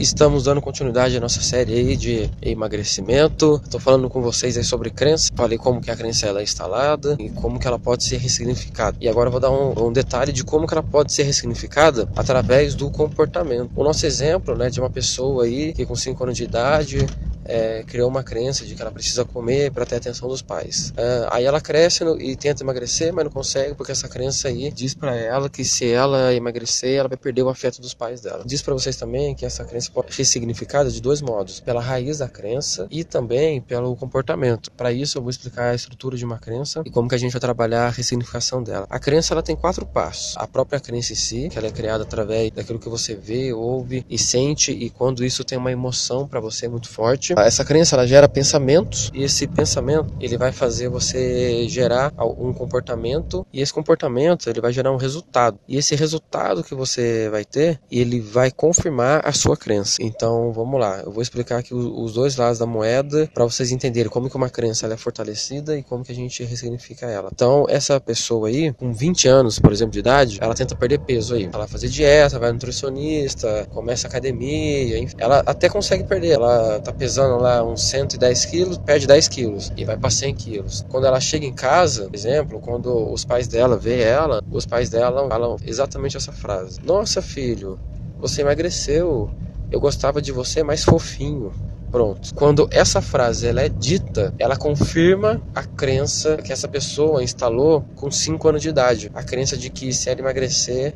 [0.00, 3.60] estamos dando continuidade à nossa série aí de emagrecimento.
[3.62, 5.28] Estou falando com vocês aí sobre crença.
[5.34, 8.96] Falei como que a crença ela é instalada e como que ela pode ser ressignificada.
[8.98, 12.74] E agora vou dar um, um detalhe de como que ela pode ser ressignificada através
[12.74, 13.70] do comportamento.
[13.76, 17.06] O nosso exemplo, né, de uma pessoa aí que com 5 anos de idade
[17.44, 20.92] é, criou uma crença de que ela precisa comer para ter atenção dos pais.
[20.96, 24.70] É, aí ela cresce no, e tenta emagrecer, mas não consegue porque essa crença aí
[24.70, 28.42] diz para ela que se ela emagrecer, ela vai perder o afeto dos pais dela.
[28.46, 32.18] Diz para vocês também que essa crença pode ser significada de dois modos: pela raiz
[32.18, 34.70] da crença e também pelo comportamento.
[34.72, 37.32] Para isso, eu vou explicar a estrutura de uma crença e como que a gente
[37.32, 38.86] vai trabalhar a ressignificação dela.
[38.88, 42.02] A crença ela tem quatro passos: a própria crença em si, que ela é criada
[42.02, 46.40] através daquilo que você vê, ouve e sente, e quando isso tem uma emoção para
[46.40, 51.66] você muito forte essa crença ela gera pensamentos e esse pensamento ele vai fazer você
[51.68, 56.74] gerar um comportamento e esse comportamento ele vai gerar um resultado e esse resultado que
[56.74, 59.96] você vai ter ele vai confirmar a sua crença.
[60.00, 64.10] Então vamos lá, eu vou explicar aqui os dois lados da moeda para vocês entenderem
[64.10, 67.30] como que uma crença ela é fortalecida e como que a gente ressignifica ela.
[67.32, 71.34] Então essa pessoa aí com 20 anos, por exemplo, de idade, ela tenta perder peso
[71.34, 71.44] aí.
[71.44, 75.16] Ela vai fazer dieta, vai nutricionista, começa academia, enfim.
[75.18, 76.32] ela até consegue perder.
[76.32, 80.34] Ela tá pesando pesando lá uns 110 quilos, perde 10 quilos e vai para 100
[80.34, 80.86] quilos.
[80.88, 84.88] Quando ela chega em casa, por exemplo, quando os pais dela vê ela, os pais
[84.88, 87.78] dela falam exatamente essa frase: Nossa, filho,
[88.18, 89.30] você emagreceu.
[89.70, 91.52] Eu gostava de você mais fofinho.
[91.92, 92.34] Pronto.
[92.34, 98.10] Quando essa frase ela é dita, ela confirma a crença que essa pessoa instalou com
[98.10, 99.10] 5 anos de idade.
[99.14, 100.94] A crença de que se ela emagrecer,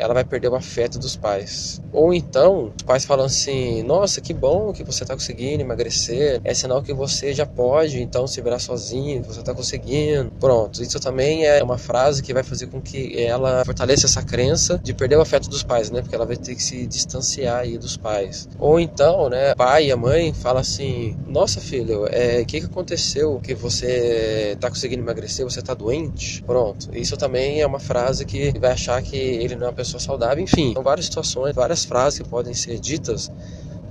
[0.00, 1.80] ela vai perder o afeto dos pais.
[1.92, 6.54] Ou então, os pais falam assim: Nossa, que bom que você está conseguindo emagrecer, é
[6.54, 10.30] sinal que você já pode então se virar sozinho, você está conseguindo.
[10.40, 14.80] Pronto, isso também é uma frase que vai fazer com que ela fortaleça essa crença
[14.82, 16.00] de perder o afeto dos pais, né?
[16.00, 18.48] Porque ela vai ter que se distanciar aí dos pais.
[18.58, 22.66] Ou então, né, pai e a mãe fala assim: Nossa, filho, é, o que, que
[22.66, 25.44] aconteceu que você está conseguindo emagrecer?
[25.44, 26.42] Você está doente?
[26.44, 30.00] Pronto, isso também é uma frase que vai achar que ele não é uma pessoa
[30.00, 30.42] saudável.
[30.42, 33.30] Enfim, são várias situações, várias frases que podem ser ditas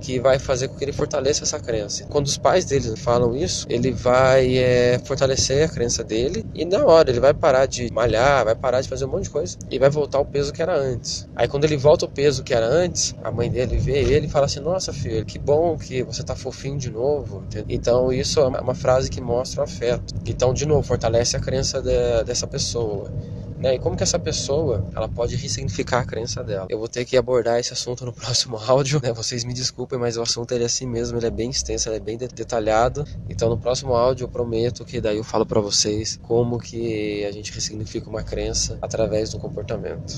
[0.00, 2.04] que vai fazer com que ele fortaleça essa crença.
[2.06, 6.84] Quando os pais dele falam isso, ele vai é, fortalecer a crença dele e na
[6.84, 9.78] hora ele vai parar de malhar, vai parar de fazer um monte de coisa e
[9.78, 11.28] vai voltar ao peso que era antes.
[11.36, 14.30] Aí quando ele volta ao peso que era antes, a mãe dele vê ele e
[14.30, 17.44] fala assim: Nossa filho, que bom que você tá fofinho de novo.
[17.68, 20.14] Então isso é uma frase que mostra o afeto.
[20.26, 23.10] Então de novo fortalece a crença de, dessa pessoa.
[23.60, 23.74] Né?
[23.74, 26.66] E como que essa pessoa ela pode ressignificar a crença dela?
[26.70, 29.12] Eu vou ter que abordar esse assunto no próximo áudio, né?
[29.12, 31.96] Vocês me desculpem, mas o assunto ele é assim mesmo, ele é bem extenso, ele
[31.96, 33.04] é bem detalhado.
[33.28, 37.32] Então no próximo áudio eu prometo que daí eu falo para vocês como que a
[37.32, 40.14] gente ressignifica uma crença através do comportamento.